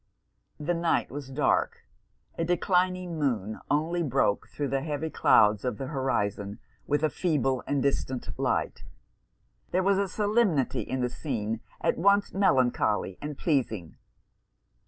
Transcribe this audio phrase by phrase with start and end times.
[0.59, 1.85] The night was dark;
[2.35, 7.63] a declining moon only broke thro' the heavy clouds of the horizon with a feeble
[7.67, 8.83] and distant light.
[9.69, 13.95] There was a solemnity in the scene at once melancholy and pleasing.